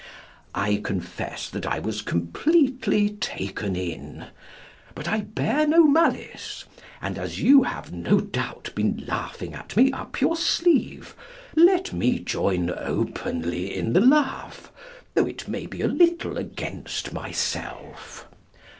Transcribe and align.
I 0.55 0.77
confess 0.77 1.47
that 1.51 1.67
I 1.67 1.77
was 1.77 2.01
completely 2.01 3.09
taken 3.11 3.75
in; 3.75 4.25
but 4.95 5.07
I 5.07 5.19
bear 5.21 5.67
no 5.67 5.83
malice; 5.83 6.65
and 7.03 7.19
as 7.19 7.39
you 7.39 7.61
have, 7.61 7.93
no 7.93 8.19
doubt, 8.19 8.71
been 8.73 9.03
laughing 9.07 9.53
at 9.53 9.77
me 9.77 9.91
up 9.91 10.19
your 10.19 10.35
sleeve, 10.35 11.13
let 11.55 11.93
me 11.93 12.17
join 12.17 12.71
openly 12.75 13.75
in 13.77 13.93
the 13.93 14.01
laugh, 14.01 14.71
though 15.13 15.27
it 15.27 15.45
be 15.69 15.81
a 15.83 15.87
little 15.87 16.35
against 16.35 17.13
myself. 17.13 18.25